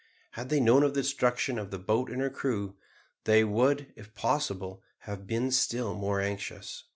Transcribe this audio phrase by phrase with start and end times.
[0.31, 2.73] Had they known of the destruction of the boat and her crew,
[3.25, 6.85] they would, if possible, have been still more anxious.